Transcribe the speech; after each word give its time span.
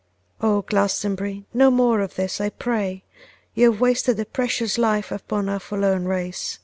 'O! 0.41 0.63
Glastonbury, 0.63 1.45
no 1.53 1.69
more 1.69 1.99
of 2.01 2.15
this 2.15 2.41
I 2.41 2.49
pray; 2.49 3.03
you 3.53 3.71
have 3.71 3.79
wasted 3.79 4.19
a 4.19 4.25
precious 4.25 4.79
life 4.79 5.11
upon 5.11 5.47
our 5.47 5.59
forlorn 5.59 6.07
race. 6.07 6.57